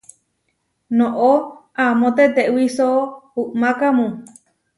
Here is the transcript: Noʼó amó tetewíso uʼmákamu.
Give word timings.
Noʼó 0.97 1.29
amó 1.83 2.07
tetewíso 2.17 2.87
uʼmákamu. 3.41 4.05